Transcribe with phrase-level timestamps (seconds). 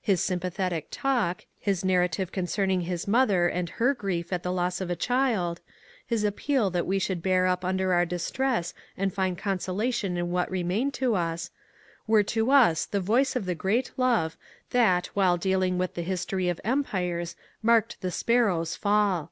[0.00, 4.80] His sym pathetic talk, his narrative concerning his mother and her grief at the loss
[4.80, 5.60] of a child,
[6.06, 10.50] his appeal that we should bear up under our distress and find consolation in what
[10.50, 11.50] remained to us,
[12.06, 14.38] were to us the voice of the great love
[14.70, 19.30] that while dealing with the history of empires marked the sparrow's fall.